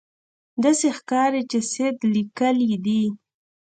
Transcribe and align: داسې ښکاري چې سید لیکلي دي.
داسې 0.63 0.87
ښکاري 0.97 1.41
چې 1.51 1.59
سید 1.71 1.97
لیکلي 2.13 2.73
دي. 2.85 3.03